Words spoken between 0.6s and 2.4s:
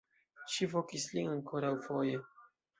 vokis lin ankoraŭfoje.